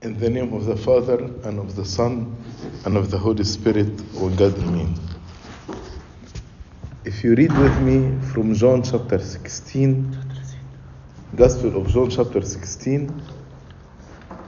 [0.00, 2.36] In the name of the Father, and of the Son,
[2.84, 4.94] and of the Holy Spirit, one God, Amen.
[7.04, 10.16] If you read with me from John chapter 16,
[11.34, 13.10] Gospel of John chapter 16,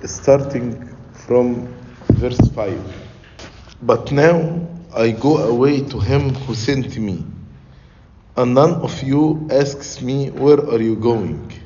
[0.05, 1.67] starting from
[2.13, 2.81] verse 5.
[3.83, 7.25] But now I go away to him who sent me,
[8.37, 11.60] and none of you asks me, Where are you going?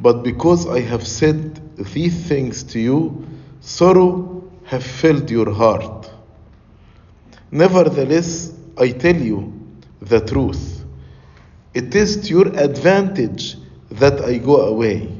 [0.00, 3.26] But because I have said these things to you,
[3.60, 6.10] sorrow have filled your heart.
[7.50, 9.52] Nevertheless, I tell you
[10.00, 10.84] the truth.
[11.74, 13.56] It is to your advantage
[13.90, 15.10] that I go away.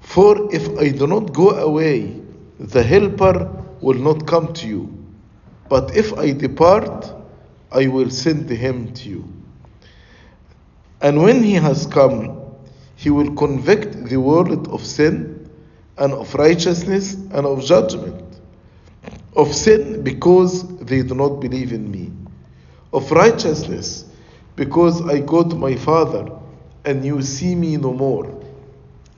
[0.00, 2.20] For if I do not go away,
[2.58, 3.50] the Helper
[3.80, 5.04] will not come to you.
[5.68, 7.12] But if I depart,
[7.72, 9.28] I will send him to you.
[11.00, 12.40] And when he has come,
[12.96, 15.50] he will convict the world of sin
[15.98, 18.22] and of righteousness and of judgment.
[19.36, 22.12] Of sin because they do not believe in me.
[22.92, 24.04] Of righteousness
[24.56, 26.30] because I go to my Father
[26.84, 28.42] and you see me no more.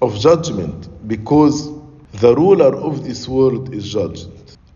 [0.00, 1.70] Of judgment because
[2.14, 4.28] the ruler of this world is judged.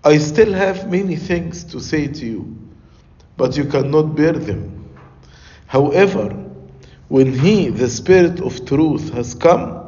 [0.03, 2.59] I still have many things to say to you,
[3.37, 4.89] but you cannot bear them.
[5.67, 6.29] However,
[7.09, 9.80] when He, the Spirit of truth, has come,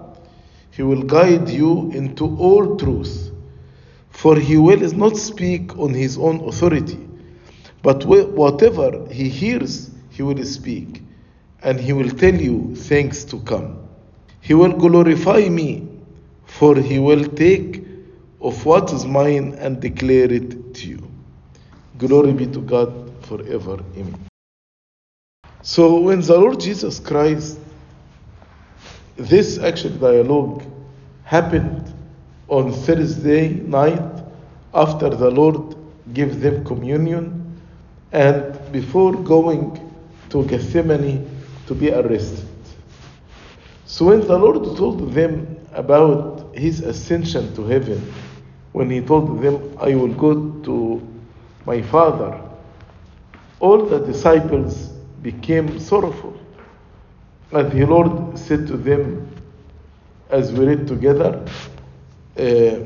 [0.73, 3.31] He will guide you into all truth.
[4.09, 6.99] For He will not speak on His own authority,
[7.83, 11.03] but whatever He hears, He will speak,
[11.63, 13.87] and He will tell you things to come.
[14.41, 15.89] He will glorify me,
[16.47, 17.85] for He will take
[18.41, 21.11] of what is mine and declare it to you.
[21.99, 23.79] Glory be to God forever.
[23.97, 24.19] Amen.
[25.63, 27.59] So when the Lord Jesus Christ,
[29.17, 30.65] this actual dialogue
[31.25, 31.93] happened
[32.49, 34.23] on Thursday night
[34.75, 35.77] after the Lord
[36.13, 37.61] gave them communion
[38.13, 39.79] and before going
[40.31, 41.29] to Gethsemane
[41.67, 42.49] to be arrested.
[43.87, 48.13] So when the Lord told them about his ascension to heaven,
[48.73, 51.09] when he told them, I will go to
[51.67, 52.41] my Father,
[53.61, 54.89] all the disciples
[55.23, 56.42] became sorrowful.
[57.53, 59.29] And the Lord said to them,
[60.31, 61.45] as we read together,
[62.39, 62.77] uh,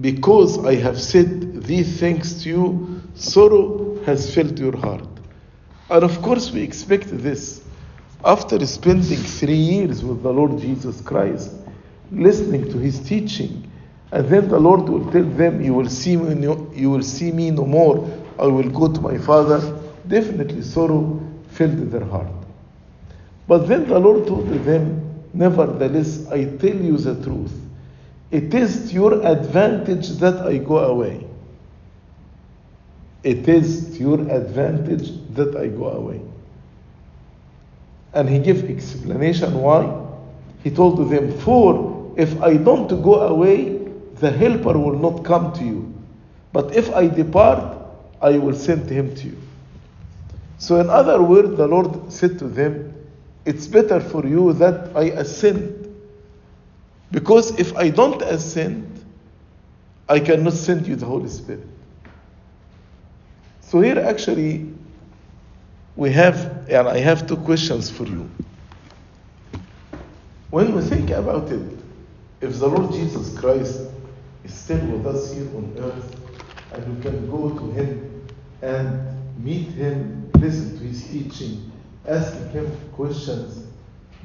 [0.00, 5.06] Because I have said these things to you, sorrow has filled your heart.
[5.88, 7.62] And of course, we expect this.
[8.24, 11.52] After spending three years with the Lord Jesus Christ,
[12.10, 13.70] listening to his teaching,
[14.10, 17.30] and then the Lord will tell them, You will see me no, you will see
[17.30, 19.60] me no more, I will go to my Father.
[20.08, 21.20] Definitely sorrow
[21.50, 22.43] filled their heart.
[23.46, 27.52] But then the Lord told them, Nevertheless, I tell you the truth.
[28.30, 31.26] It is to your advantage that I go away.
[33.22, 36.20] It is to your advantage that I go away.
[38.12, 40.02] And he gave explanation why.
[40.62, 43.78] He told them, For if I don't go away,
[44.20, 45.92] the helper will not come to you.
[46.52, 47.76] But if I depart,
[48.22, 49.38] I will send him to you.
[50.58, 52.93] So, in other words, the Lord said to them,
[53.44, 55.80] It's better for you that I ascend.
[57.10, 59.04] Because if I don't ascend,
[60.08, 61.66] I cannot send you the Holy Spirit.
[63.60, 64.72] So, here actually,
[65.96, 68.28] we have, and I have two questions for you.
[70.50, 71.62] When we think about it,
[72.40, 73.80] if the Lord Jesus Christ
[74.44, 76.20] is still with us here on earth,
[76.72, 78.26] and we can go to Him
[78.62, 81.72] and meet Him, listen to His teaching,
[82.06, 83.66] asking Him questions,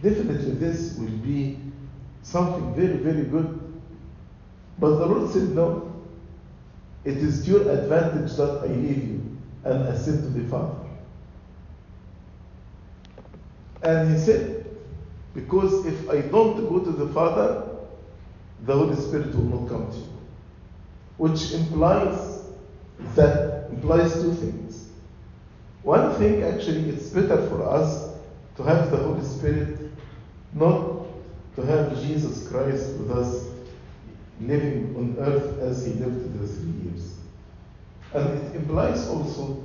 [0.02, 1.58] definitely this will be
[2.24, 3.60] something very, very good.
[4.78, 5.94] But the Lord said, No,
[7.04, 10.76] it is to your advantage that I leave you and I ascend to the Father.
[13.82, 14.66] And He said,
[15.34, 17.66] Because if I don't go to the Father,
[18.66, 20.18] the Holy Spirit will not come to you.
[21.18, 22.44] Which implies
[23.16, 24.89] that implies two things.
[25.84, 28.14] One thing actually it's better for us
[28.58, 29.80] to have the Holy Spirit,
[30.54, 31.06] not
[31.56, 33.48] to have Jesus Christ with us
[34.42, 37.16] living on earth as he lived the three years.
[38.14, 39.64] And it implies also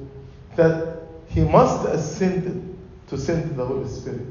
[0.56, 2.78] that he must ascend
[3.08, 4.26] to send the Holy Spirit.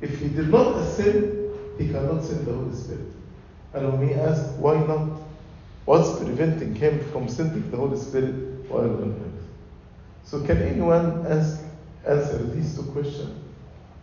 [0.00, 3.06] If he did not ascend, he cannot send the Holy Spirit.
[3.74, 5.20] And when we ask, why not?
[5.84, 8.34] What's preventing him from sending the Holy Spirit
[8.68, 9.27] while on earth?
[10.27, 11.61] So, can anyone ask,
[12.05, 13.37] answer these two questions?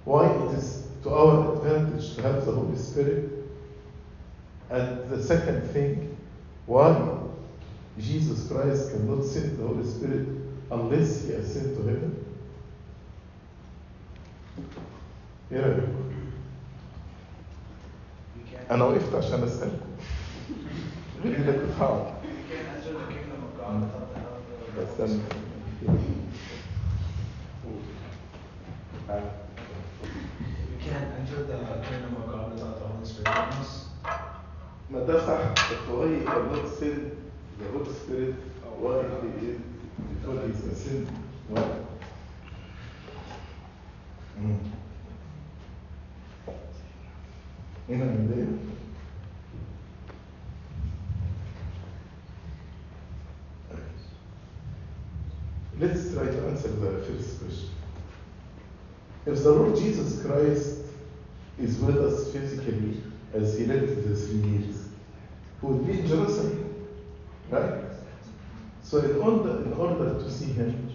[0.04, 3.30] Why it is to our advantage to have the Holy Spirit?
[4.70, 6.16] And the second thing,
[6.66, 7.18] why
[7.98, 10.28] Jesus Christ cannot send the Holy Spirit
[10.70, 12.24] unless he ascend to heaven?
[15.52, 15.82] ايه رايكم؟
[18.36, 19.76] We can't, انا وقفت عشان اسالكم
[21.24, 22.12] غير كده كنت هقعد
[30.85, 33.89] كان أنشد بين مقابلة تونس في تونس
[34.91, 37.09] مدرسة الطوائي الروت سيد
[37.61, 38.35] الروت سبيريت
[38.81, 39.07] واحد
[39.39, 39.57] في
[40.21, 41.07] الفوليس سيد
[41.51, 41.85] واحد
[47.89, 48.54] هنا من
[59.35, 60.79] If the Lord Jesus Christ
[61.59, 63.03] is with us physically
[63.33, 64.87] as he lived the three years,
[65.59, 66.87] he would be in Jerusalem,
[67.49, 67.81] right?
[68.81, 70.89] So in order, in order to see him,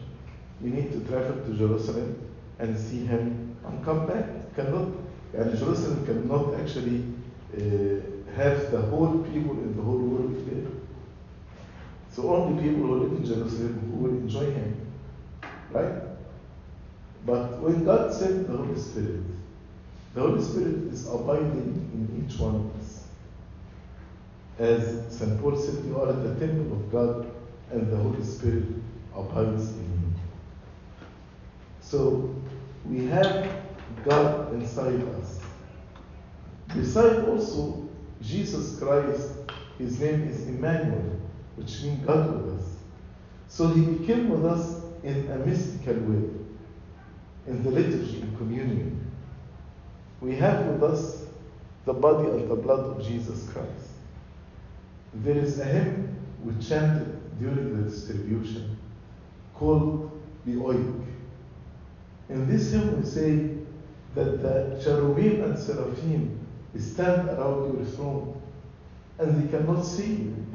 [0.62, 2.16] we need to travel to Jerusalem
[2.58, 4.24] and see him and come back.
[4.56, 4.88] Cannot,
[5.34, 7.04] and Jerusalem cannot actually
[7.54, 8.00] uh,
[8.36, 10.70] have the whole people in the whole world there.
[12.10, 14.86] So only people who live in Jerusalem who will enjoy him,
[15.72, 16.09] right?
[17.26, 19.22] But when God sent the Holy Spirit,
[20.14, 23.04] the Holy Spirit is abiding in each one of us.
[24.58, 25.40] As St.
[25.40, 27.30] Paul said, you are the temple of God,
[27.70, 28.64] and the Holy Spirit
[29.14, 31.00] abides in you.
[31.80, 32.34] So
[32.86, 33.54] we have
[34.04, 35.40] God inside us.
[36.74, 37.88] Beside also
[38.22, 39.30] Jesus Christ,
[39.78, 41.20] his name is Emmanuel,
[41.56, 42.76] which means God with us.
[43.48, 46.28] So he became with us in a mystical way,
[47.46, 49.10] in the liturgy, in communion.
[50.20, 51.24] We have with us
[51.84, 53.90] the body and the blood of Jesus Christ.
[55.14, 58.76] There is a hymn we chanted during the distribution
[59.54, 60.10] called
[60.44, 61.04] the Oik.
[62.28, 63.50] In this hymn we say
[64.14, 66.38] that the cherubim and seraphim
[66.78, 68.40] stand around your throne
[69.18, 70.46] and they cannot see you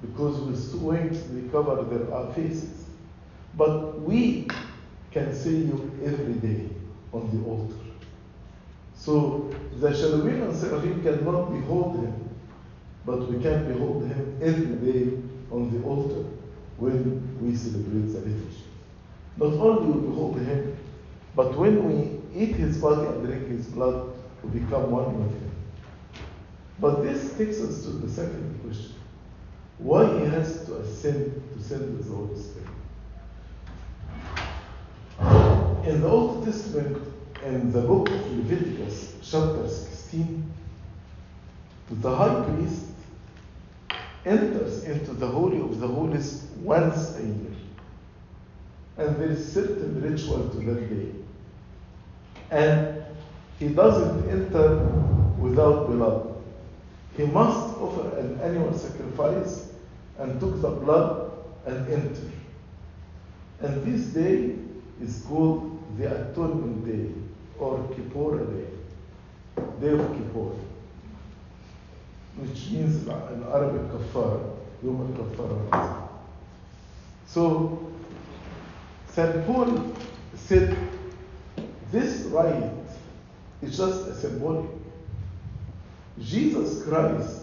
[0.00, 2.84] because with wings they cover their faces.
[3.56, 4.48] But we
[5.16, 6.68] can see you every day
[7.12, 7.80] on the altar.
[8.94, 12.28] So the cherubim and seraphim cannot behold him,
[13.06, 15.18] but we can behold him every day
[15.50, 16.24] on the altar
[16.76, 18.64] when we celebrate the liturgy.
[19.38, 20.76] Not only we behold him,
[21.34, 25.50] but when we eat his body and drink his blood, we become one with him.
[26.78, 28.96] But this takes us to the second question.
[29.78, 32.68] Why he has to ascend to send the Holy Spirit?
[35.86, 37.00] In the Old Testament,
[37.44, 40.52] in the book of Leviticus, chapter 16,
[41.88, 42.86] the high priest
[44.24, 47.54] enters into the Holy of the Holies once a year.
[48.96, 51.12] And there is certain ritual to that day.
[52.50, 53.04] And
[53.60, 54.78] he doesn't enter
[55.38, 56.34] without blood.
[57.16, 59.68] He must offer an annual sacrifice
[60.18, 61.30] and took the blood
[61.64, 62.30] and enter.
[63.60, 64.56] And this day
[65.00, 67.10] is called the Atonement Day
[67.58, 68.66] or Kippur Day,
[69.80, 70.52] Day of Kippur,
[72.36, 76.10] which means in Arabic kafar, Yom al
[77.26, 77.92] So
[79.08, 79.46] St.
[79.46, 79.94] Paul
[80.34, 80.76] said
[81.90, 82.70] this rite
[83.62, 84.68] is just a symbolic.
[86.20, 87.40] Jesus Christ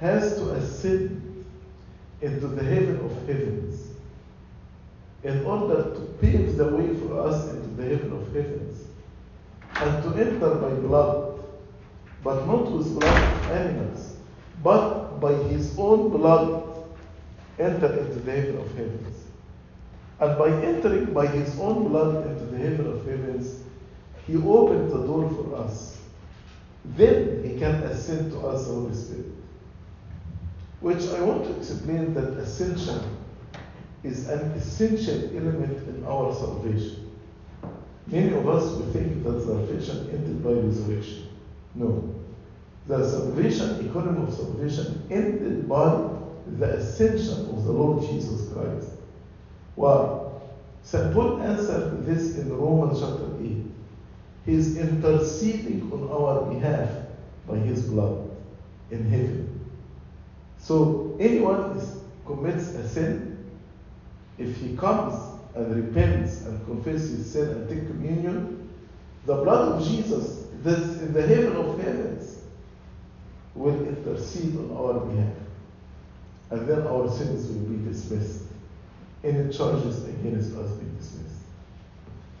[0.00, 1.44] has to ascend
[2.20, 3.87] into the heaven of heavens
[5.24, 8.86] in order to pave the way for us into the heaven of heavens
[9.80, 11.40] and to enter by blood,
[12.22, 14.16] but not with blood of animals,
[14.62, 16.64] but by his own blood
[17.58, 19.24] enter into the heaven of heavens.
[20.20, 23.62] And by entering by his own blood into the heaven of heavens,
[24.26, 26.00] he opened the door for us.
[26.84, 29.26] Then he can ascend to us the Holy Spirit.
[30.80, 33.17] Which I want to explain that ascension
[34.04, 37.10] is an essential element in our salvation.
[38.06, 41.28] Many of us will think that salvation ended by resurrection.
[41.74, 42.14] No.
[42.86, 46.08] The salvation, economy of salvation, ended by
[46.58, 48.88] the ascension of the Lord Jesus Christ.
[49.74, 50.30] Why?
[50.82, 51.12] St.
[51.12, 53.64] Paul answered this in Romans chapter 8.
[54.46, 56.88] He is interceding on our behalf
[57.46, 58.30] by his blood
[58.90, 59.60] in heaven.
[60.58, 63.27] So anyone is, commits a sin,
[64.38, 65.14] if he comes
[65.54, 68.70] and repents and confesses his sin and take communion,
[69.26, 72.38] the blood of Jesus that's in the heaven of heavens
[73.54, 75.34] will intercede on our behalf.
[76.50, 78.44] And then our sins will be dismissed.
[79.24, 81.42] Any charges against us be dismissed.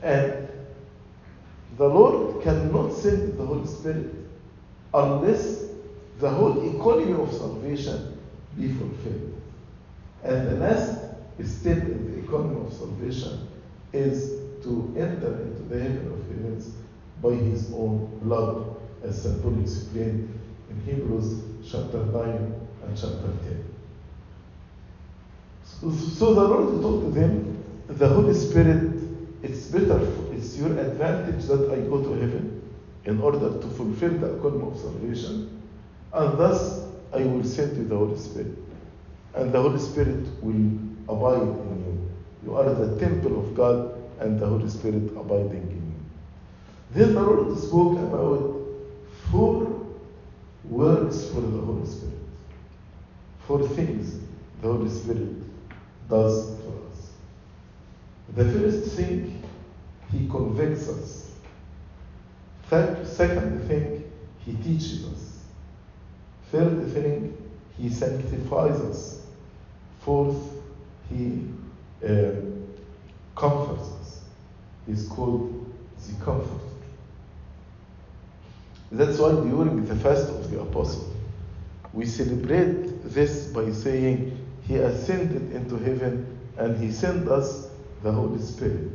[0.02, 0.48] And
[1.76, 4.14] the Lord cannot send the Holy Spirit
[4.94, 5.66] unless
[6.20, 8.18] the whole economy of salvation
[8.56, 9.40] be fulfilled.
[10.24, 11.07] And the last
[11.46, 13.48] step in the economy of salvation
[13.92, 16.72] is to enter into the heaven of heavens
[17.22, 19.42] by his own blood, as St.
[19.42, 20.38] Paul explained
[20.70, 23.64] in Hebrews chapter 9 and chapter 10.
[25.64, 29.00] So, so the Lord told to them, the Holy Spirit,
[29.42, 30.00] it's better,
[30.32, 32.62] it's your advantage that I go to heaven
[33.04, 35.62] in order to fulfill the economy of salvation,
[36.12, 38.52] and thus I will send you the Holy Spirit.
[39.34, 42.48] And the Holy Spirit will abide in you.
[42.50, 45.94] You are the temple of God, and the Holy Spirit abiding in you.
[46.90, 48.60] Then the Lord spoke about
[49.30, 49.86] four
[50.64, 52.14] works for the Holy Spirit.
[53.46, 54.18] Four things
[54.60, 55.28] the Holy Spirit
[56.08, 57.10] does for us.
[58.34, 59.42] The first thing,
[60.10, 61.30] He convicts us.
[62.68, 64.04] Second thing,
[64.44, 65.44] He teaches us.
[66.50, 67.36] Third thing,
[67.76, 69.20] He sanctifies us.
[70.00, 70.57] Fourth,
[71.10, 71.46] He
[72.06, 72.32] uh,
[73.34, 74.20] comforts us.
[74.86, 75.66] He's called
[76.06, 76.64] the Comforter.
[78.90, 81.14] That's why during the fast of the apostle,
[81.92, 87.68] we celebrate this by saying he ascended into heaven and he sent us
[88.02, 88.90] the Holy Spirit,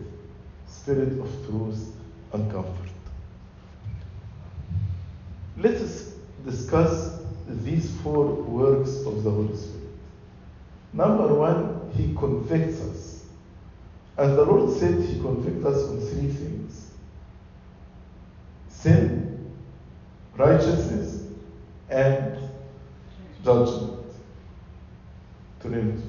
[0.68, 1.96] Spirit of truth
[2.34, 2.90] and comfort.
[5.58, 6.14] Let us
[6.46, 9.84] discuss these four works of the Holy Spirit.
[10.94, 13.26] Number one, he convicts us.
[14.18, 16.90] And the Lord said he convicts us on three things
[18.70, 19.52] sin,
[20.36, 21.24] righteousness,
[21.90, 22.38] and
[23.44, 24.00] judgment.
[25.62, 26.04] Trinity.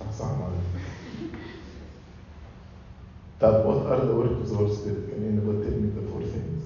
[0.00, 1.30] Assalamu alaikum.
[3.40, 5.08] That what are the works of the Holy Spirit?
[5.10, 6.64] Can anybody tell me the four things?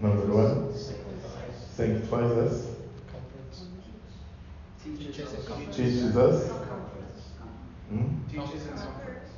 [0.00, 0.72] Number one,
[1.74, 2.66] sanctifies us,
[4.84, 5.76] Teaches and comforts.
[5.76, 6.50] teaches us,
[7.90, 8.06] hmm?
[8.30, 9.30] Teaches and comforts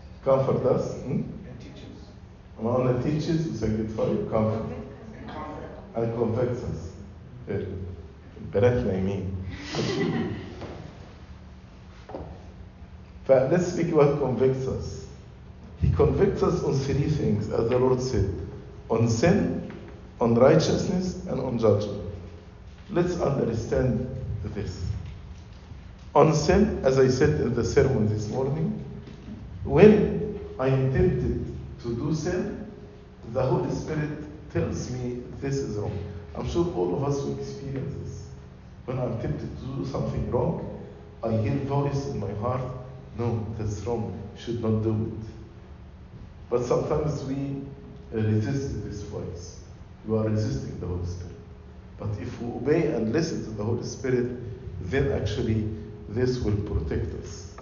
[0.62, 0.94] with us?
[1.02, 1.10] Hmm?
[1.12, 1.84] And teaches.
[2.58, 4.66] Among the teachers who sang it for you, comfort.
[5.94, 6.92] And comforts us.
[8.52, 9.26] Better than me.
[13.26, 15.06] But let's speak about convicts us.
[15.80, 18.28] He convicts us on three things, as the Lord said
[18.90, 19.72] on sin,
[20.20, 22.02] on righteousness, and on judgment.
[22.90, 24.08] Let's understand
[24.46, 24.84] this.
[26.16, 28.84] On sin, as I said in the sermon this morning,
[29.62, 30.19] when
[30.60, 32.70] I am tempted to do sin,
[33.32, 35.98] the Holy Spirit tells me this is wrong.
[36.34, 38.26] I'm sure all of us will experience this.
[38.84, 40.84] When I'm tempted to do something wrong,
[41.24, 42.60] I hear a voice in my heart,
[43.16, 45.26] no, that's wrong, should not do it.
[46.50, 47.62] But sometimes we
[48.12, 49.60] resist this voice.
[50.06, 51.36] You are resisting the Holy Spirit.
[51.98, 54.36] But if we obey and listen to the Holy Spirit,
[54.82, 55.70] then actually
[56.10, 57.54] this will protect us.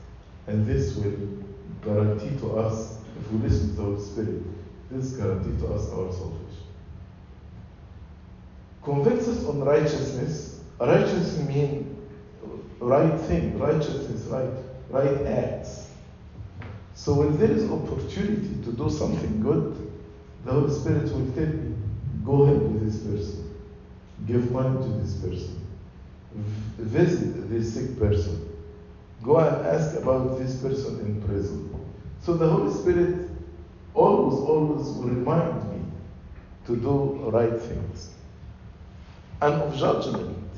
[0.49, 1.38] And this will
[1.85, 4.43] guarantee to us, if we listen to the Holy Spirit,
[4.91, 6.67] this guarantee to us our salvation.
[8.83, 10.63] Convicts us on righteousness.
[10.81, 11.99] Righteousness means
[12.81, 14.51] right thing, righteousness, right,
[14.91, 15.91] right acts.
[16.95, 19.93] So when there is opportunity to do something good,
[20.45, 21.75] the Holy Spirit will tell me,
[22.25, 23.55] go help this person,
[24.27, 25.67] give money to this person,
[26.79, 28.48] visit this sick person,
[29.29, 31.69] go and ask about this person in prison.
[32.23, 33.31] So the Holy Spirit
[33.93, 35.81] always, always will remind me
[36.67, 38.11] to do right things.
[39.43, 40.49] And of judgment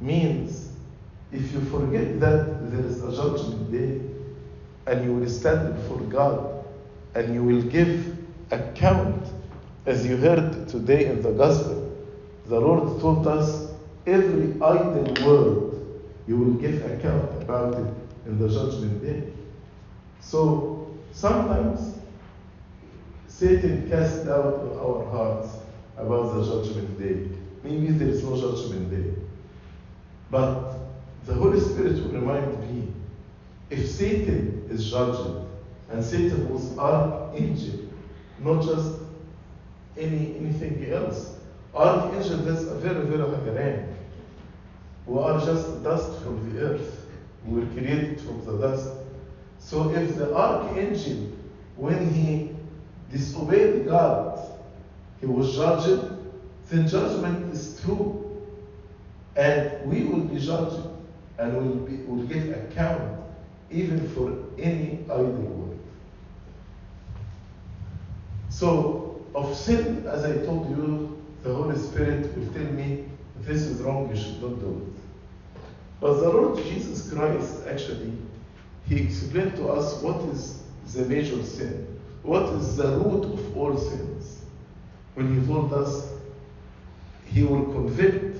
[0.00, 0.72] means
[1.32, 4.00] if you forget that there is a judgment day
[4.86, 6.64] and you will stand before God
[7.14, 8.16] and you will give
[8.50, 9.24] account,
[9.86, 11.96] as you heard today in the gospel,
[12.46, 13.70] the Lord told us
[14.04, 15.73] every idle word
[16.26, 17.94] you will give account about it
[18.26, 19.32] in the judgment day.
[20.20, 21.98] So sometimes
[23.28, 25.56] Satan casts doubt on our hearts
[25.96, 27.36] about the judgment day.
[27.62, 29.14] Maybe there is no judgment day.
[30.30, 30.76] But
[31.26, 32.92] the Holy Spirit will remind me
[33.70, 35.46] if Satan is judged,
[35.90, 37.80] and Satan was archangel,
[38.38, 38.98] not just
[39.96, 41.36] any anything else.
[41.74, 43.93] Archangel, that's a very, very high rank.
[45.06, 47.06] We are just dust from the earth.
[47.44, 48.90] We were created from the dust.
[49.58, 51.32] So if the archangel,
[51.76, 52.50] when he
[53.10, 54.40] disobeyed God,
[55.20, 56.10] he was judged,
[56.68, 58.20] then judgment is true.
[59.36, 60.86] And we will be judged
[61.38, 63.20] and will, be, will give account
[63.70, 65.78] even for any idle word.
[68.48, 73.04] So, of sin, as I told you, the Holy Spirit will tell me,
[73.40, 74.93] this is wrong, you should not do it.
[76.04, 78.12] But the Lord Jesus Christ, actually,
[78.86, 83.74] He explained to us what is the major sin, what is the root of all
[83.78, 84.42] sins.
[85.14, 86.12] When He told us
[87.24, 88.36] He will convict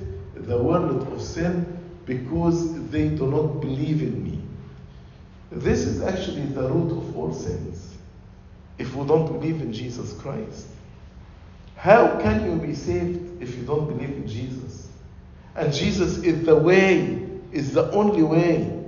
[0.46, 1.64] the world of sin
[2.04, 4.42] because they do not believe in me.
[5.50, 7.94] This is actually the root of all sins.
[8.76, 10.66] If we don't believe in Jesus Christ,
[11.76, 14.86] how can you be saved if you don't believe in Jesus?
[15.56, 17.23] And Jesus is the way,
[17.54, 18.84] is the only way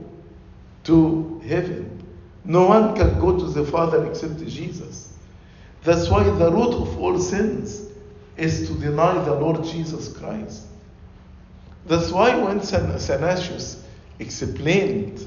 [0.85, 2.05] to heaven.
[2.45, 5.13] No one can go to the Father except Jesus.
[5.83, 7.83] That's why the root of all sins
[8.37, 10.67] is to deny the Lord Jesus Christ.
[11.87, 13.85] That's why when San Athanasius
[14.19, 15.25] explained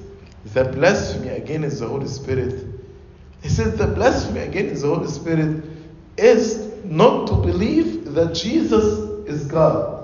[0.54, 2.66] the blasphemy against the Holy Spirit,
[3.42, 5.64] he said the blasphemy against the Holy Spirit
[6.18, 9.99] is not to believe that Jesus is God,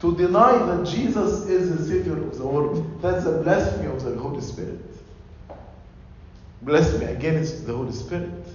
[0.00, 3.00] to deny that Jesus is the Savior of the world.
[3.02, 4.80] That's a blasphemy of the Holy Spirit.
[6.62, 8.46] Blasphemy against the Holy Spirit.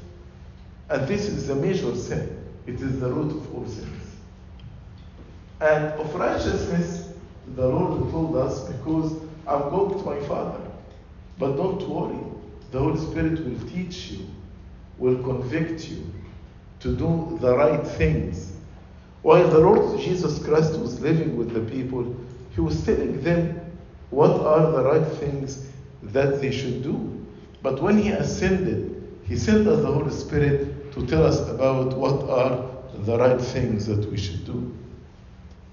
[0.90, 2.44] And this is the major sin.
[2.66, 4.16] It is the root of all sins.
[5.62, 7.10] And of righteousness,
[7.56, 9.14] the Lord told us, because
[9.48, 10.60] I'm going to my Father.
[11.38, 12.18] But don't worry,
[12.72, 14.28] the Holy Spirit will teach you,
[14.98, 16.12] will convict you
[16.80, 18.55] to do the right things.
[19.26, 22.16] While the Lord Jesus Christ was living with the people,
[22.54, 23.60] He was telling them
[24.12, 25.66] what are the right things
[26.04, 27.26] that they should do.
[27.64, 32.30] But when He ascended, He sent us the Holy Spirit to tell us about what
[32.30, 32.70] are
[33.04, 34.72] the right things that we should do.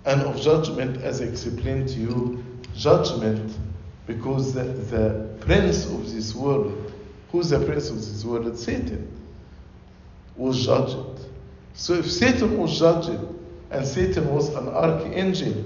[0.07, 2.43] And of judgment, as I explained to you,
[2.75, 3.55] judgment
[4.07, 6.91] because the, the prince of this world,
[7.31, 8.59] who's the prince of this world?
[8.59, 9.13] Satan,
[10.37, 11.27] was judged.
[11.75, 13.21] So if Satan was judged
[13.73, 15.65] and Satan was an archangel,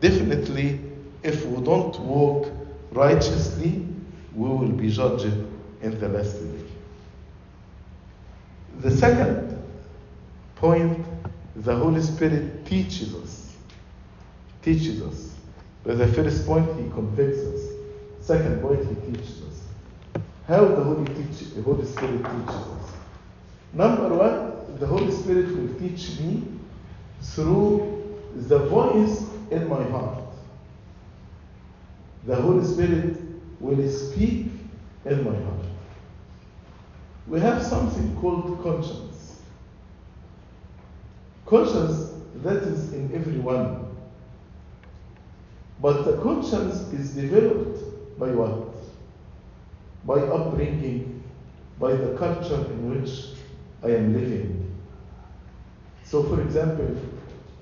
[0.00, 0.80] definitely
[1.22, 2.50] if we don't walk
[2.92, 3.86] righteously,
[4.34, 5.32] we will be judged
[5.82, 6.64] in the last day.
[8.80, 9.62] The second
[10.56, 11.04] point,
[11.56, 13.56] the Holy Spirit teaches us.
[14.62, 15.34] Teaches us.
[15.84, 17.60] But the first point, He convicts us.
[18.20, 20.22] Second point, He teaches us.
[20.46, 22.92] How the Holy, teach, the Holy Spirit teaches us.
[23.72, 26.44] Number one, the Holy Spirit will teach me
[27.20, 30.24] through the voice in my heart.
[32.26, 33.18] The Holy Spirit
[33.60, 34.48] will speak
[35.04, 35.66] in my heart.
[37.26, 39.40] We have something called conscience.
[41.46, 43.96] Conscience that is in everyone.
[45.80, 48.74] But the conscience is developed by what?
[50.04, 51.22] By upbringing,
[51.78, 53.28] by the culture in which
[53.82, 54.59] I am living.
[56.10, 56.96] So, for example,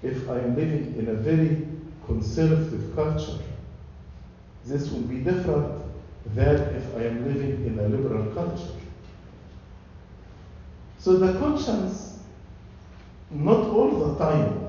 [0.03, 1.69] if I am living in a very
[2.07, 3.39] conservative culture,
[4.65, 5.83] this will be different
[6.35, 8.73] than if I am living in a liberal culture.
[10.97, 12.21] So the conscience,
[13.31, 14.69] not all the time,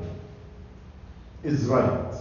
[1.46, 2.16] is right.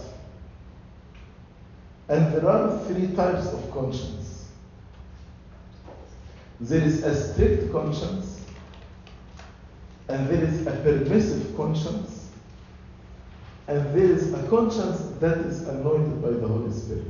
[2.07, 4.47] And there are three types of conscience.
[6.61, 8.38] There is a strict conscience,
[10.09, 12.29] and there is a permissive conscience,
[13.67, 17.05] and there is a conscience that is anointed by the Holy Spirit.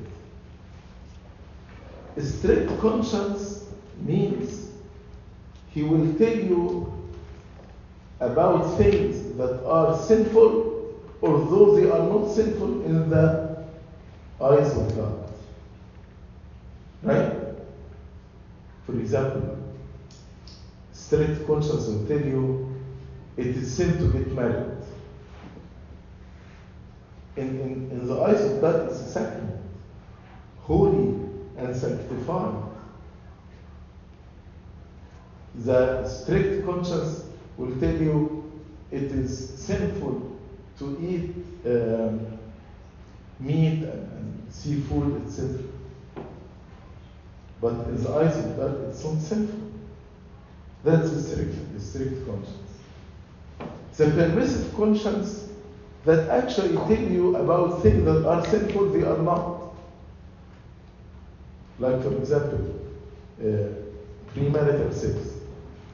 [2.18, 3.70] A strict conscience
[4.02, 4.72] means
[5.70, 7.10] he will tell you
[8.20, 13.64] about things that are sinful, although they are not sinful in the
[14.42, 15.32] eyes of God.
[17.04, 17.34] Right?
[18.86, 19.58] For example,
[20.92, 22.69] strict conscience will tell you
[23.38, 24.78] it is sin to get married.
[27.36, 29.62] In, in, in the eyes of God, it's a sacrament,
[30.60, 31.16] holy
[31.58, 32.56] and sanctified.
[35.56, 37.24] The strict conscience
[37.58, 38.52] will tell you
[38.92, 40.38] it is sinful
[40.80, 42.40] to eat um,
[43.40, 45.60] meat and, and seafood, etc.
[47.62, 49.60] But in the eyes of God, it's not sinful.
[50.84, 52.69] That's the strict, the strict conscience.
[53.98, 55.50] The permissive conscience
[56.06, 59.74] that actually tell you about things that are sinful, they are not.
[61.80, 62.80] Like, for example,
[63.42, 63.74] uh,
[64.34, 65.40] premarital sex.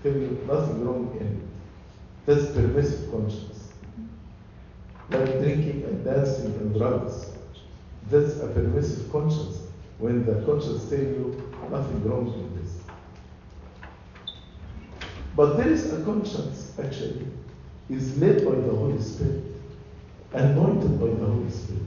[0.03, 1.43] Tell you nothing wrong in it.
[2.25, 3.55] That's permissive conscience.
[5.09, 7.31] like drinking and dancing and drugs.
[8.09, 9.61] That's a permissive conscience
[9.97, 12.83] when the conscience tells you nothing wrong with this.
[15.35, 17.27] But there is a conscience actually
[17.89, 19.43] is led by the Holy Spirit,
[20.33, 21.81] anointed by the Holy Spirit.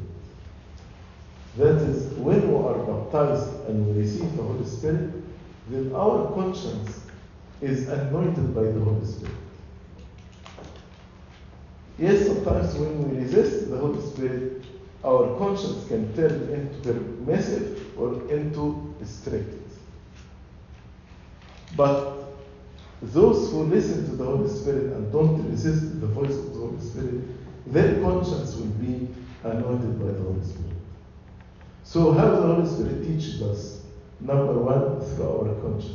[1.56, 5.10] That is, when we are baptized and we receive the Holy Spirit,
[5.68, 7.00] then our conscience
[7.60, 9.34] is anointed by the Holy Spirit.
[11.98, 14.64] Yes, sometimes when we resist the Holy Spirit,
[15.02, 19.54] our conscience can turn into permissive or into strict.
[21.76, 22.27] But
[23.00, 26.80] those who listen to the Holy Spirit and don't resist the voice of the Holy
[26.80, 29.08] Spirit, their conscience will be
[29.44, 30.76] anointed by the Holy Spirit.
[31.84, 33.82] So, how the Holy Spirit teaches us?
[34.20, 35.94] Number one, through our conscience.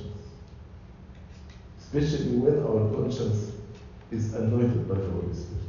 [1.78, 3.52] Especially when our conscience
[4.10, 5.64] is anointed by the Holy Spirit.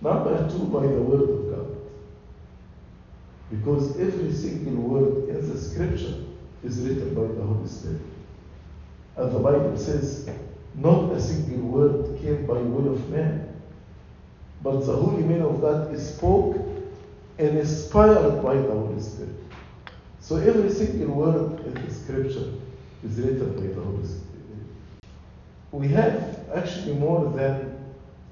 [0.00, 1.76] Number two, by the Word of God.
[3.50, 6.24] Because every single word in the Scripture
[6.64, 8.00] is written by the Holy Spirit.
[9.16, 10.28] And the Bible says,
[10.74, 13.48] not a single word came by will of man,
[14.62, 16.56] but the holy man of God spoke
[17.38, 19.36] and inspired by the Holy Spirit.
[20.20, 22.54] So every single word in the scripture
[23.04, 24.24] is written by the Holy Spirit.
[25.70, 27.76] We have actually more than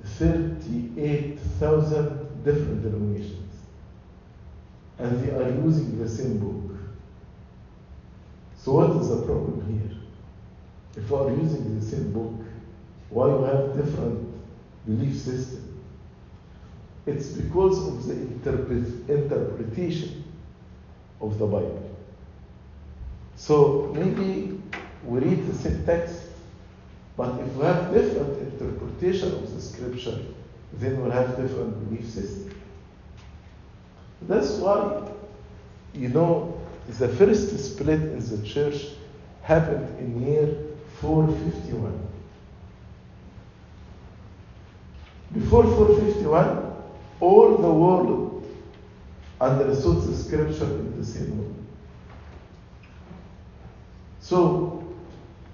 [0.04, 3.54] 38,000 different denominations,
[4.98, 6.76] and they are using the same book.
[8.56, 10.01] So what is the problem here?
[10.96, 12.32] If we are using the same book,
[13.08, 14.28] why you have different
[14.86, 15.80] belief system?
[17.06, 20.24] It's because of the interpret- interpretation
[21.20, 21.96] of the Bible.
[23.36, 24.60] So maybe
[25.04, 26.24] we read the same text,
[27.16, 30.18] but if we have different interpretation of the scripture,
[30.74, 32.54] then we'll have different belief system.
[34.22, 35.02] That's why,
[35.94, 36.60] you know,
[36.98, 38.86] the first split in the church
[39.42, 40.56] happened in year
[41.02, 42.08] 451.
[45.34, 46.72] Before 451,
[47.20, 48.46] all the world
[49.40, 51.54] understood the scripture in the same way.
[54.20, 54.84] So,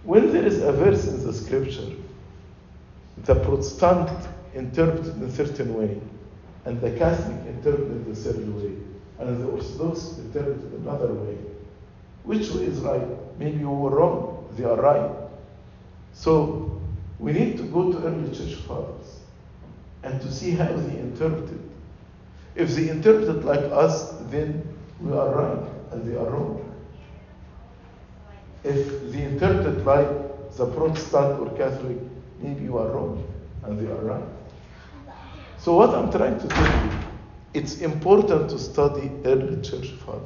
[0.05, 1.97] when there is a verse in the scripture,
[3.25, 4.11] the Protestant
[4.55, 5.99] interpreted in a certain way,
[6.67, 8.75] and the Catholic interpreted in a certain way,
[9.19, 11.39] and the Orthodox interpreted another way.
[12.25, 13.09] Which way is right?
[13.39, 15.18] Maybe you were wrong, they are right.
[16.19, 16.81] So,
[17.21, 19.21] we need to go to early church fathers
[20.03, 21.61] and to see how they interpreted.
[22.57, 24.67] If they interpret like us, then
[25.01, 26.75] we are right and they are wrong.
[28.65, 30.09] If they interpret like
[30.57, 31.99] the Protestant or Catholic,
[32.41, 33.25] maybe you are wrong
[33.63, 34.29] and they are right.
[35.57, 36.91] So, what I'm trying to tell you,
[37.55, 40.25] it's important to study early church fathers.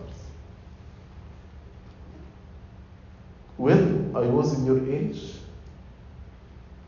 [3.59, 5.42] When I was in your age,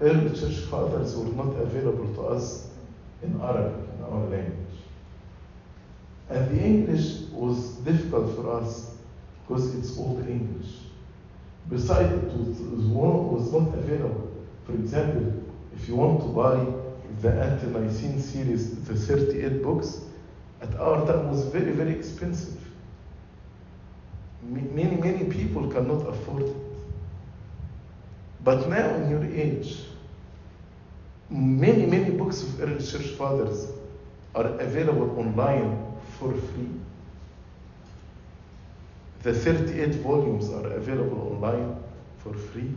[0.05, 2.69] early church fathers were not available to us
[3.23, 4.77] in Arabic, in our language.
[6.29, 8.97] And the English was difficult for us
[9.47, 10.73] because it's old English.
[11.71, 14.31] Besides, it was, was not available.
[14.67, 15.43] For example,
[15.75, 16.65] if you want to buy
[17.21, 20.01] the Ante-Nicene series, the 38 books,
[20.61, 22.61] at our time was very, very expensive.
[24.43, 26.57] Many, many people cannot afford it.
[28.43, 29.79] But now in your age,
[31.35, 33.67] many, many books of early church fathers
[34.35, 36.71] are available online for free.
[39.23, 41.77] The 38 volumes are available online
[42.19, 42.71] for free.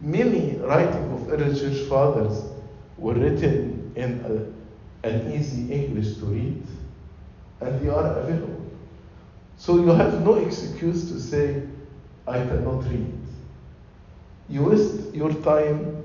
[0.00, 2.44] Many writings of early church fathers
[2.98, 4.20] were written in
[5.04, 6.62] a, an easy English to read,
[7.60, 8.64] and they are available.
[9.56, 11.62] So you have no excuse to say,
[12.28, 13.12] I cannot read.
[14.48, 16.03] You waste your time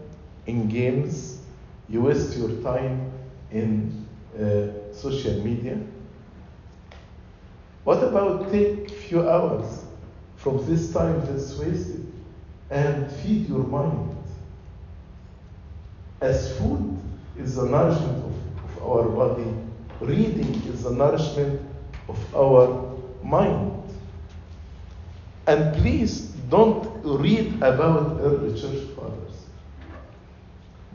[0.49, 1.39] in games,
[1.87, 3.11] you waste your time
[3.51, 5.77] in uh, social media.
[7.83, 9.85] What about take few hours
[10.35, 12.11] from this time that's wasted
[12.69, 14.15] and feed your mind?
[16.21, 16.97] As food
[17.37, 18.33] is the nourishment of,
[18.65, 19.49] of our body,
[20.01, 21.61] reading is the nourishment
[22.07, 23.71] of our mind.
[25.47, 29.28] And please don't read about early church fathers,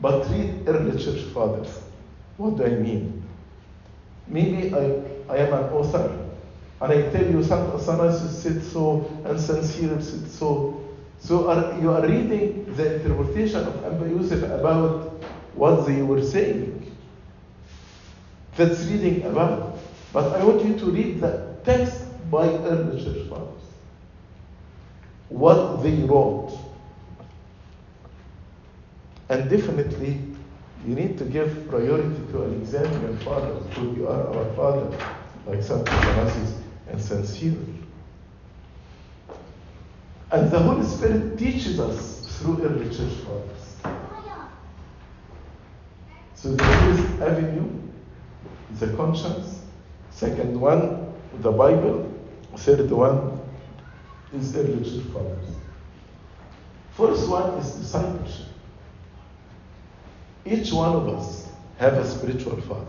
[0.01, 1.81] but read early church fathers.
[2.37, 3.23] What do I mean?
[4.27, 6.25] Maybe I, I am an author
[6.81, 10.81] and I tell you Saint Athanasius said so and Saint Cyril said so.
[11.19, 16.95] So are, you are reading the interpretation of Abba Yusuf about what they were saying.
[18.57, 19.79] That's reading about.
[20.11, 23.63] But I want you to read the text by early church fathers.
[25.29, 26.64] What they wrote.
[29.29, 30.21] And definitely,
[30.85, 35.01] you need to give priority to Alexandrian fathers, who you are our fathers,
[35.47, 36.61] like Saint Athanasius
[36.91, 37.65] and Saint Cyril.
[40.31, 43.77] And the Holy Spirit teaches us through early church fathers.
[46.35, 47.81] So the first avenue,
[48.71, 49.63] is the conscience.
[50.11, 52.11] Second one, the Bible.
[52.57, 53.39] Third one
[54.33, 55.49] is early church fathers.
[56.91, 58.54] First one is discipleship.
[60.45, 62.85] Each one of us have a spiritual father.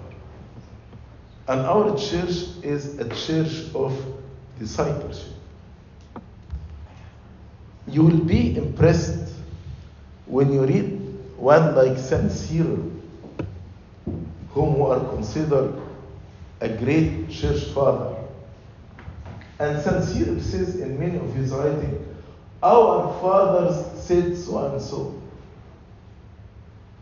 [1.48, 3.96] And our church is a church of
[4.58, 5.32] discipleship.
[7.88, 9.32] You will be impressed
[10.26, 11.00] when you read
[11.36, 12.90] one like Saint Cyril,
[14.50, 15.80] whom we are considered
[16.60, 18.16] a great church father.
[19.58, 22.06] And Saint Cyril says in many of his writings,
[22.62, 25.22] Our fathers said so and so.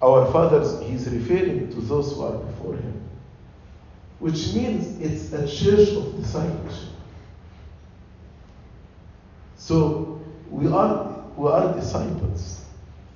[0.05, 3.09] Our fathers, he's referring to those who are before him,
[4.19, 6.90] which means it's a church of discipleship.
[9.57, 12.67] So we are, we are disciples,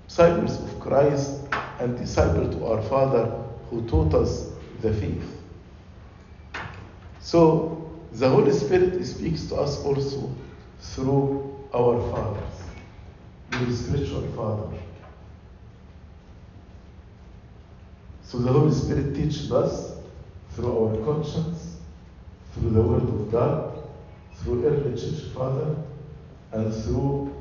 [0.07, 1.33] disciples of Christ
[1.79, 3.27] and disciples to our Father
[3.69, 4.47] who taught us
[4.81, 5.43] the faith.
[7.21, 10.35] So the Holy Spirit speaks to us also
[10.81, 12.63] through our fathers,
[13.61, 14.88] your spiritual father.
[18.29, 19.97] So the Holy Spirit teaches us
[20.51, 21.79] through our conscience,
[22.53, 23.83] through the Word of God,
[24.35, 25.75] through early church father,
[26.53, 27.35] and through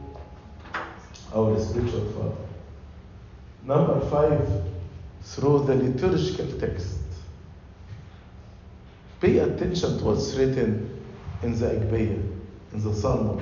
[1.35, 2.47] our spiritual father.
[3.65, 4.49] Number five,
[5.23, 6.99] through the liturgical text.
[9.19, 11.03] Pay attention to what's written
[11.43, 12.23] in the Agpeya,
[12.71, 13.41] in the Psalm,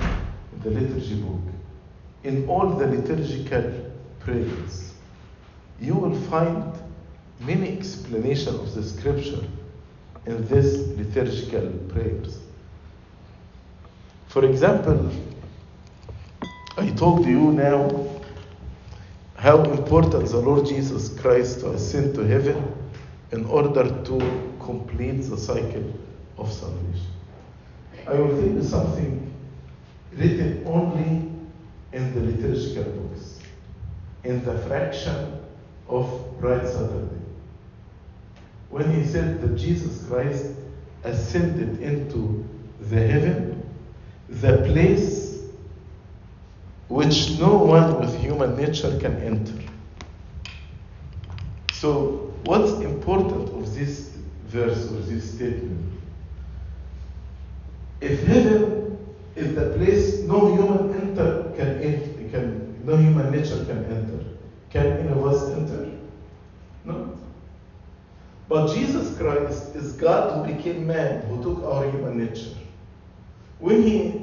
[0.52, 1.42] in the liturgy book,
[2.24, 4.94] in all the liturgical prayers.
[5.80, 6.72] You will find
[7.40, 9.44] many explanations of the scripture
[10.26, 12.38] in these liturgical prayers.
[14.28, 15.10] For example,
[16.76, 18.06] I told you now
[19.36, 22.74] how important the Lord Jesus Christ to ascend to heaven
[23.32, 25.92] in order to complete the cycle
[26.38, 27.06] of salvation.
[28.06, 29.32] I will tell you something
[30.12, 31.30] written only
[31.92, 33.38] in the liturgical books,
[34.24, 35.40] in the fraction
[35.88, 37.15] of Bright Saturday.
[38.70, 40.46] When he said that Jesus Christ
[41.04, 42.44] ascended into
[42.80, 43.62] the heaven,
[44.28, 45.26] the place
[46.88, 49.54] which no one with human nature can enter.
[51.72, 54.10] So, what's important of this
[54.46, 55.92] verse or this statement?
[58.00, 58.98] If heaven
[59.34, 64.24] is the place no human enter can can no human nature can enter,
[64.70, 65.85] can any of us enter?
[68.48, 72.54] But Jesus Christ is God who became man, who took our human nature.
[73.58, 74.22] When he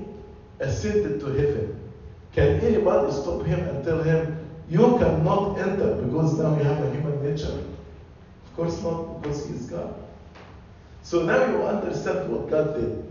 [0.59, 1.91] ascended to heaven,
[2.31, 6.91] can anybody stop him and tell him, you cannot enter because now you have a
[6.91, 7.63] human nature?
[8.45, 9.93] Of course not, because he is God.
[11.01, 13.03] So now you understand what God did.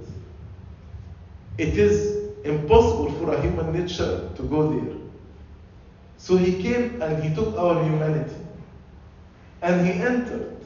[1.58, 4.96] It is impossible for a human nature to go there.
[6.16, 8.36] So he came and he took our humanity.
[9.60, 10.61] And he entered.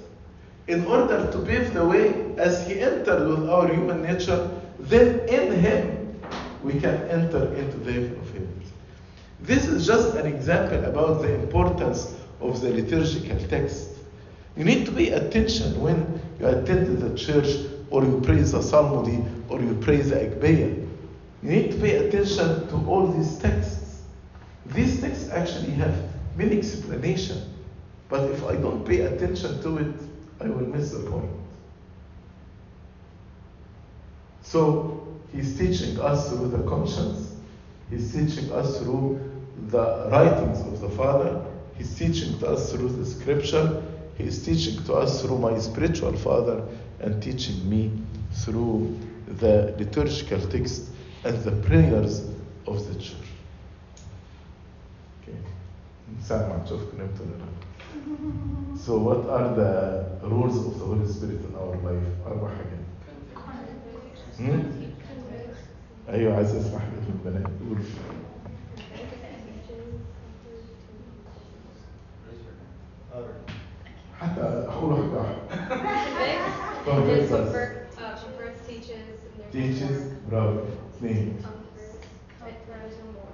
[0.69, 4.51] In order to pave the way, as he entered with our human nature,
[4.81, 6.21] then in him
[6.63, 8.73] we can enter into the heaven of heavens.
[9.41, 13.91] This is just an example about the importance of the liturgical text.
[14.57, 17.47] You need to pay attention when you attend the church
[17.91, 20.87] or you praise the psalmody or you praise the Agpeya.
[21.43, 24.03] You need to pay attention to all these texts.
[24.67, 25.95] These texts actually have
[26.37, 27.45] many explanations,
[28.09, 29.95] but if I don't pay attention to it,
[30.40, 31.32] I will miss the point.
[34.42, 37.36] So he's teaching us through the conscience,
[37.90, 39.20] he's teaching us through
[39.68, 41.46] the writings of the Father,
[41.78, 43.82] he's teaching to us through the scripture,
[44.18, 46.68] he's teaching to us through my spiritual father,
[47.00, 47.92] and teaching me
[48.32, 48.98] through
[49.40, 50.90] the liturgical text
[51.24, 52.30] and the prayers
[52.68, 53.30] of the church.
[55.22, 55.38] Okay.
[56.22, 57.46] سامع تشوفكم امتى ولا لا؟
[58.86, 62.82] So what are the rules of the Holy Spirit in our life؟ أربع حاجات.
[64.40, 64.64] هم؟
[66.10, 67.78] أيوه عايز أسمع حاجات من البنات قول.
[74.20, 75.38] حتى أقول واحدة واحدة.
[76.86, 80.32] converts us convert, uh, converts, teaches, and there's teaches more.
[80.32, 80.60] برافو
[80.98, 81.98] اثنين Comforts,
[82.40, 83.34] but there's no more.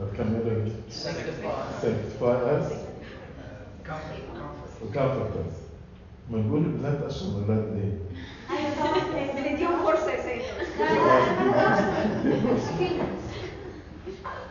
[0.00, 0.68] طب كملوا
[1.82, 2.72] sanctify us
[4.82, 5.54] وcomfort us
[6.30, 7.98] ما نقول البنات عشان الولاد ليه؟
[8.56, 10.44] ايوه طبعا بنديهم فرصه يا سيدي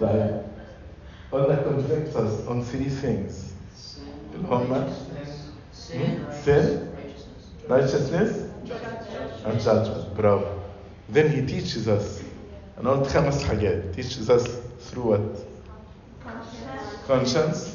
[0.02, 0.42] طيب
[1.32, 3.34] قلنا convict us on three things
[4.36, 4.90] اللي هما
[6.46, 6.68] sin,
[7.70, 8.32] righteousness
[9.46, 10.46] and judgment برافو
[11.13, 12.22] then he teaches us
[12.82, 14.48] انا قلت خمس حاجات teaches us
[14.92, 15.38] through what
[17.08, 17.71] conscience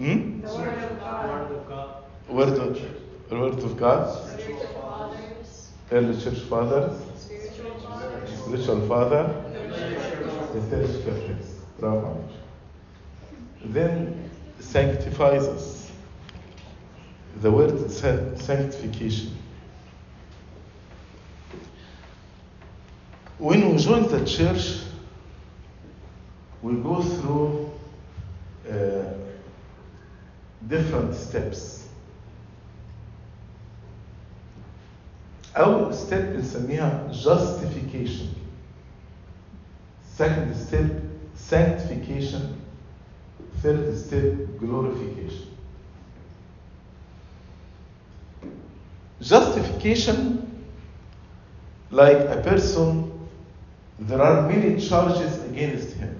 [0.00, 0.40] Hmm?
[0.40, 2.04] The Word of God.
[3.28, 4.30] the word of God.
[4.30, 5.72] Spiritual fathers.
[5.92, 6.98] Early church father.
[7.18, 8.26] Spiritual father.
[8.26, 9.44] Spiritual father.
[10.54, 11.36] The third scripture.
[11.78, 12.28] Bravo.
[13.62, 15.92] Then sanctifies us.
[17.42, 19.36] The word sanctification.
[23.36, 24.80] When we join the church,
[26.62, 27.70] we go through
[28.70, 29.20] uh,
[30.67, 31.85] different steps
[35.57, 38.27] أول step بنسميها justification
[40.17, 40.91] second step
[41.35, 42.41] sanctification
[43.61, 45.47] third step glorification
[49.21, 50.41] justification
[51.91, 53.11] like a person
[53.99, 56.15] there are many charges against him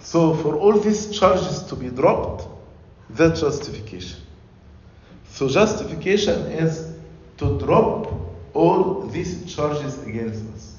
[0.00, 2.48] so for all these charges to be dropped
[3.09, 4.19] that's justification
[5.29, 6.93] so justification is
[7.37, 8.11] to drop
[8.53, 10.75] all these charges against us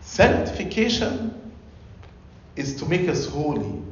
[0.00, 1.52] sanctification
[2.56, 3.82] is to make us holy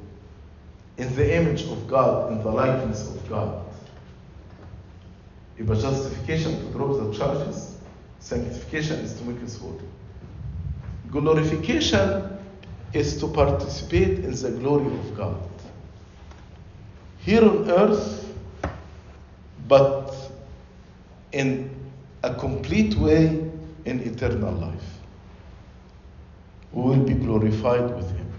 [0.96, 3.64] in the image of God, in the likeness of God.
[5.58, 7.78] A justification to drop the charges,
[8.18, 9.78] sanctification is to make us holy.
[11.10, 12.38] Glorification
[12.92, 15.53] is to participate in the glory of God.
[17.24, 18.34] Here on earth,
[19.66, 20.14] but
[21.32, 21.74] in
[22.22, 23.50] a complete way
[23.86, 24.98] in eternal life.
[26.72, 28.32] We will be glorified with Him.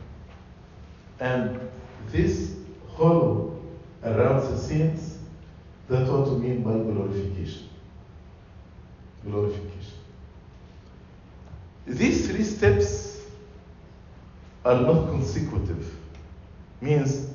[1.20, 1.60] And
[2.12, 2.54] this
[2.96, 3.60] halo
[4.04, 5.18] around the saints,
[5.90, 7.70] that's what we mean by glorification.
[9.24, 9.94] Glorification.
[11.88, 13.22] These three steps
[14.64, 15.96] are not consecutive.
[16.82, 17.35] Means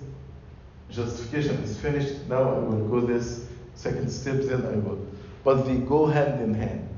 [0.91, 2.27] justification is finished.
[2.29, 5.07] Now I will go this second step, then I will.
[5.45, 6.89] But they go hand in hand.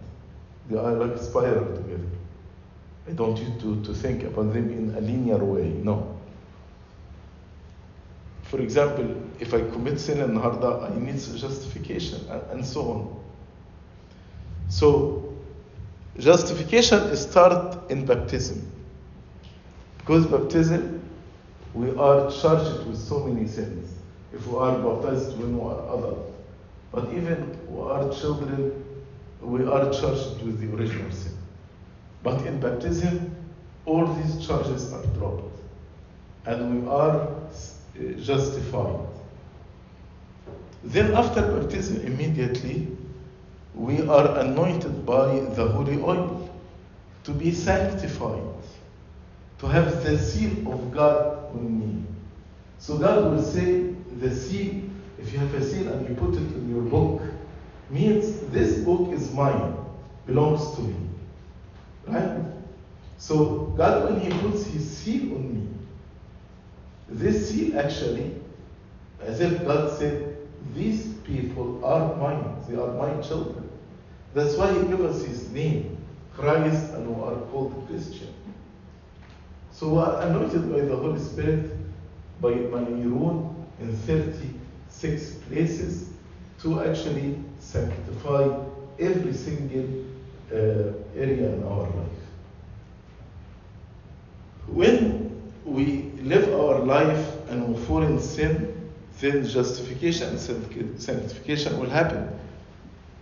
[0.69, 2.09] They are like a spiral together.
[3.09, 5.69] I don't need to, to think about them in a linear way.
[5.69, 6.19] No.
[8.45, 13.25] For example, if I commit sin in Harda, I need justification and, and so on.
[14.69, 15.35] So
[16.19, 18.71] justification starts in baptism.
[19.99, 21.01] Because baptism
[21.75, 23.95] we are charged with so many sins.
[24.33, 26.35] If we are baptized when we are adult.
[26.91, 28.85] But even we are children,
[29.41, 31.33] we are charged with the original sin.
[32.23, 33.35] But in baptism,
[33.87, 35.59] all these charges are dropped.
[36.45, 39.07] And we are uh, justified.
[40.85, 42.89] Then after baptism, immediately,
[43.75, 46.51] we are anointed by the holy oil
[47.25, 48.43] to be sanctified,
[49.61, 52.05] to have the seal of God on me.
[52.79, 54.83] So God will say, the seal,
[55.19, 57.23] if you have a seal and you put it in your book,
[57.91, 59.77] means this book is mine,
[60.27, 60.97] belongs to me.
[62.07, 62.45] Right?
[63.19, 65.69] So God, when He puts His seal on me,
[67.09, 68.41] this seal actually,
[69.21, 70.37] as if God said,
[70.75, 73.71] these people are mine, they are my children.
[74.35, 75.99] That's why He gave us His name,
[76.35, 78.35] Christ, and we are called Christian.
[79.83, 81.77] So we are anointed by the Holy Spirit
[82.41, 86.09] by myron in 36 places
[86.61, 88.49] to actually sanctify
[89.01, 90.05] every single
[90.53, 92.23] uh, area in our life.
[94.69, 100.39] When we live our life and we fall in sin, then justification and
[101.01, 102.29] sanctification will happen.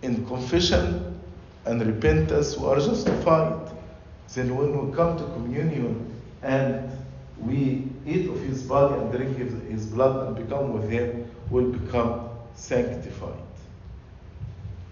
[0.03, 1.19] In confession
[1.65, 3.71] and repentance, we are justified.
[4.35, 6.11] Then when we come to communion
[6.43, 6.91] and
[7.39, 11.71] we eat of his body and drink his, his blood and become with him, will
[11.71, 13.35] become sanctified.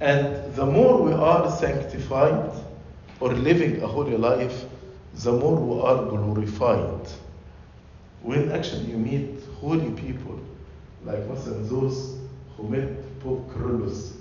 [0.01, 2.51] And the more we are sanctified
[3.21, 4.65] or living a holy life,
[5.15, 7.09] the more we are glorified.
[8.23, 10.39] When actually you meet holy people,
[11.05, 12.19] like مثلا those
[12.57, 14.13] who met Pope Kyrillos,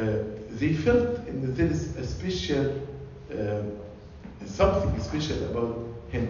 [0.00, 2.80] uh, they felt in this a special,
[3.30, 3.72] uh, um,
[4.46, 5.83] something special about
[6.14, 6.26] him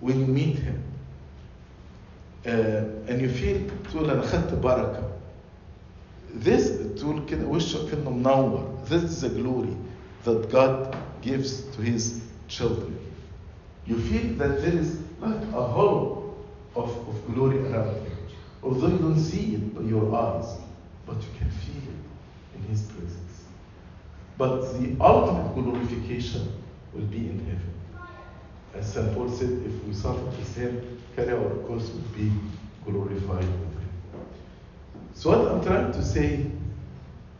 [0.00, 0.82] when you meet him
[2.46, 3.58] uh, and you feel
[3.90, 5.10] تقول انا خدت بركه
[6.44, 8.78] this تقول كده وشك كده منور.
[8.88, 9.76] This is the glory
[10.24, 12.96] that God gives to his children.
[13.86, 16.34] You feel that there is like a halo
[16.76, 18.12] of, of glory around you.
[18.62, 20.50] Although you don't see it by your eyes
[21.06, 22.02] but you can feel it
[22.56, 23.36] in his presence.
[24.38, 26.44] But the ultimate glorification
[26.94, 27.79] will be in heaven.
[28.74, 29.14] As St.
[29.14, 31.80] Paul said, if we suffer with Him, carry our will
[32.16, 32.32] be
[32.84, 33.46] glorified.
[35.14, 36.46] So, what I'm trying to say,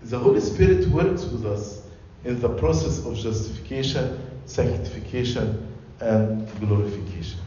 [0.02, 1.82] the Holy Spirit works with us
[2.24, 5.66] in the process of justification, sanctification,
[6.00, 7.40] and glorification.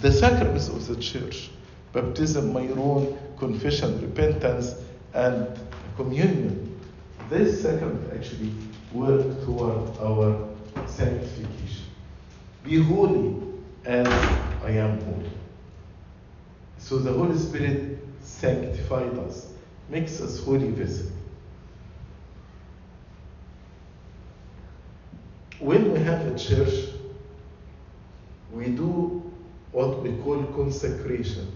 [0.00, 1.50] The sacraments of the church,
[1.92, 4.74] baptism, myron, confession, repentance,
[5.14, 5.48] and
[5.96, 6.78] communion,
[7.28, 8.52] this sacrament actually
[8.92, 10.48] work toward our
[10.86, 11.57] sanctification.
[12.68, 13.34] Be holy
[13.86, 14.06] as
[14.62, 15.30] I am holy.
[16.76, 19.54] So the Holy Spirit sanctified us,
[19.88, 21.10] makes us holy vessel.
[25.60, 26.90] When we have a church,
[28.52, 29.32] we do
[29.72, 31.50] what we call consecration.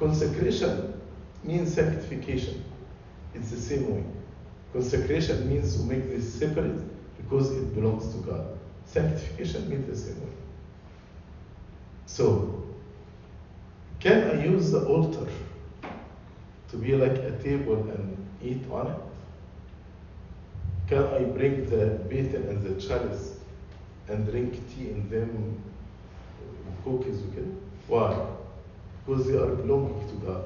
[0.00, 1.00] Consecration
[1.44, 2.64] means sanctification.
[3.34, 4.04] It's the same way.
[4.72, 6.82] Consecration means to make this separate
[7.18, 8.58] because it belongs to God.
[8.86, 10.32] Sanctification means the same way.
[12.06, 12.62] So,
[14.00, 15.26] can I use the altar
[16.68, 18.96] to be like a table and eat on it?
[20.88, 23.38] Can I bring the basin and the chalice
[24.08, 25.62] and drink tea in them,
[26.84, 27.48] cookies okay?
[27.88, 28.26] Why?
[29.06, 30.44] Because they are belonging to God.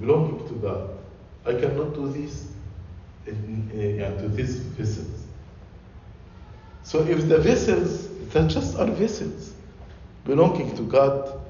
[0.00, 0.90] Belonging to God.
[1.46, 2.48] I cannot do this
[3.26, 5.23] in, in, yeah, to these vessels.
[6.94, 9.52] So if the vessels, they just are vessels
[10.24, 11.40] belonging to God,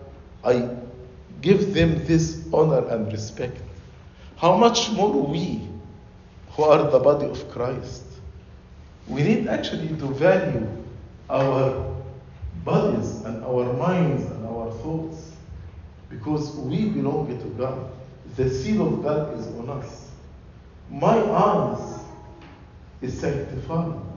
[0.42, 0.70] I
[1.42, 3.60] give them this honor and respect.
[4.38, 5.68] How much more we,
[6.52, 8.04] who are the body of Christ,
[9.06, 10.66] we need actually to value
[11.28, 11.94] our
[12.64, 15.32] bodies and our minds and our thoughts
[16.08, 17.90] because we belong to God.
[18.36, 20.08] The seal of God is on us.
[20.88, 22.00] My eyes
[23.02, 24.13] is sanctified.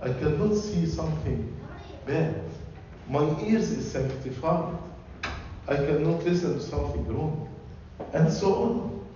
[0.00, 1.54] I cannot see something
[2.06, 2.42] bad.
[3.08, 4.76] My ears is sanctified.
[5.68, 7.48] I cannot listen to something wrong.
[8.12, 9.06] And so on.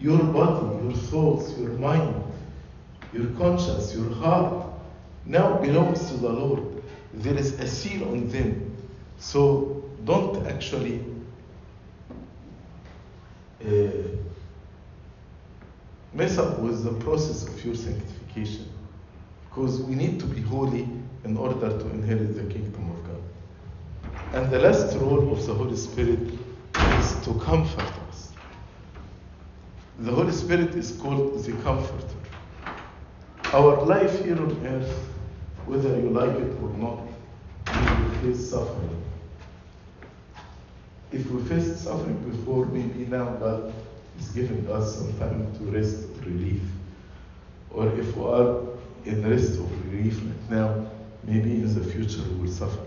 [0.00, 2.22] Your body, your thoughts, your mind,
[3.12, 4.66] your conscience, your heart
[5.24, 6.82] now belongs to the Lord.
[7.14, 8.76] There is a seal on them.
[9.18, 11.04] So don't actually
[13.66, 13.88] uh,
[16.12, 18.68] mess up with the process of your sanctification.
[19.58, 20.88] Because we need to be holy
[21.24, 24.32] in order to inherit the kingdom of God.
[24.32, 28.32] And the last role of the Holy Spirit is to comfort us.
[29.98, 32.18] The Holy Spirit is called the Comforter.
[33.46, 34.92] Our life here on earth,
[35.66, 37.00] whether you like it or not,
[37.66, 39.02] we will face suffering.
[41.10, 43.72] If we faced suffering before, maybe now God
[44.20, 46.62] is giving us some time to rest, relief.
[47.72, 50.86] Or if we are in the rest of relief right now,
[51.24, 52.80] maybe in the future we will suffer.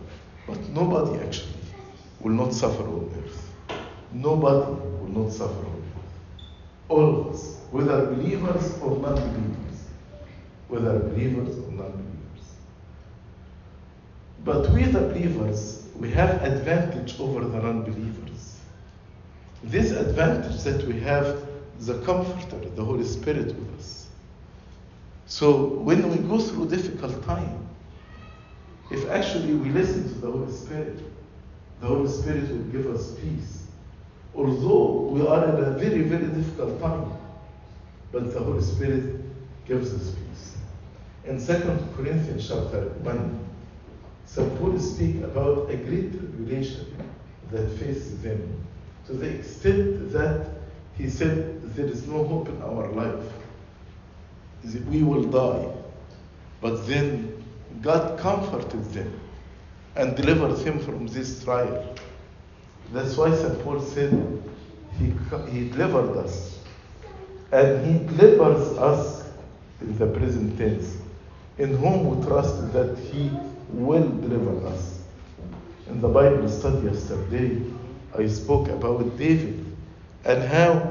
[0.48, 1.54] But nobody actually
[2.20, 3.52] will not suffer on earth.
[4.14, 6.46] Nobody will not suffer on earth.
[6.90, 9.84] All of us, whether believers or non believers.
[10.68, 12.12] Whether believers or non believers.
[14.44, 18.60] But we, the believers, we have advantage over the non believers.
[19.64, 21.48] This advantage that we have
[21.80, 24.01] the Comforter, the Holy Spirit with us.
[25.32, 27.66] So when we go through difficult time,
[28.92, 31.00] if actually we listen to the Holy Spirit,
[31.80, 33.64] the Holy Spirit will give us peace.
[34.36, 37.14] Although we are in a very, very difficult time,
[38.12, 39.22] but the Holy Spirit
[39.66, 40.58] gives us peace.
[41.24, 43.50] In 2 Corinthians chapter 1,
[44.26, 44.60] St.
[44.60, 46.94] Paul speaks about a great tribulation
[47.52, 48.66] that faces them
[49.08, 50.46] to the extent that
[50.98, 53.41] he said there is no hope in our life.
[54.64, 55.68] We will die.
[56.62, 57.44] But then
[57.82, 59.20] God comforted them
[59.96, 61.96] and delivered them from this trial.
[62.94, 63.64] That's why St.
[63.64, 64.12] Paul said
[65.00, 65.14] he,
[65.50, 66.60] he delivered us.
[67.52, 69.24] And he delivers us
[69.82, 70.98] in the present tense,
[71.58, 73.32] in whom we trust that he
[73.70, 75.02] will deliver us.
[75.88, 77.62] In the Bible study yesterday,
[78.18, 79.66] I spoke about David
[80.24, 80.91] and how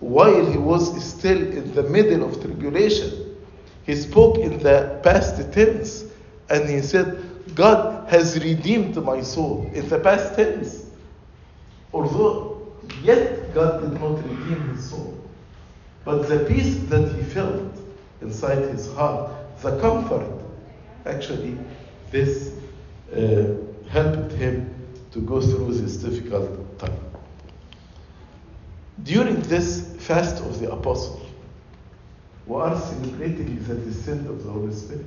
[0.00, 3.36] while he was still in the middle of tribulation,
[3.84, 6.04] he spoke in the past tense
[6.50, 7.24] and he said,
[7.54, 10.86] God has redeemed my soul in the past tense.
[11.92, 12.58] Although
[13.02, 15.14] yet God did not redeem his soul.
[16.04, 17.76] But the peace that he felt
[18.20, 19.30] inside his heart,
[19.60, 20.26] the comfort,
[21.06, 21.58] actually,
[22.10, 22.52] this
[23.12, 23.54] uh,
[23.88, 24.74] helped him
[25.12, 27.07] to go through this difficult time.
[29.04, 31.20] During this fast of the apostle,
[32.46, 35.06] we are celebrating the descent of the Holy Spirit.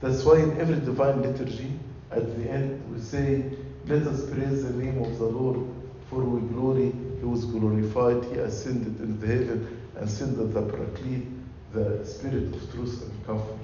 [0.00, 1.72] That's why in every divine liturgy,
[2.10, 3.44] at the end, we say,
[3.86, 5.66] Let us praise the name of the Lord,
[6.08, 11.26] for we glory, He was glorified, He ascended into heaven, and sent the Paraclete,
[11.72, 13.58] the Spirit of truth and comfort.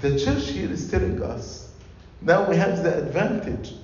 [0.00, 1.68] The church here is telling us
[2.20, 3.74] now we have the advantage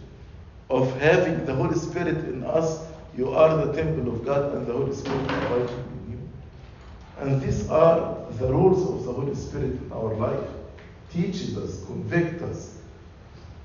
[0.71, 2.85] of having the Holy Spirit in us.
[3.17, 6.29] You are the temple of God, and the Holy Spirit abides in you.
[7.19, 10.49] And these are the rules of the Holy Spirit in our life.
[11.13, 12.77] Teaches us, convict us,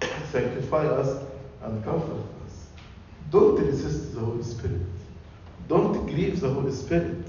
[0.32, 1.24] sanctify us,
[1.64, 2.68] and comfort us.
[3.32, 4.82] Don't resist the Holy Spirit.
[5.68, 7.26] Don't grieve the Holy Spirit.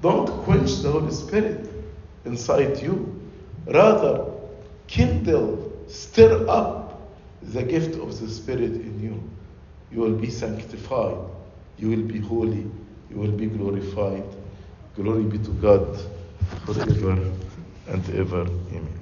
[0.00, 1.70] Don't quench the Holy Spirit
[2.24, 3.20] inside you.
[3.66, 4.32] Rather,
[4.88, 7.00] kindle, stir up
[7.40, 9.22] the gift of the Spirit in you.
[9.92, 11.16] You will be sanctified.
[11.78, 12.70] You will be holy.
[13.10, 14.24] You will be glorified.
[14.96, 15.98] Glory be to God
[16.66, 17.12] forever
[17.88, 18.42] and ever.
[18.42, 19.01] Amen.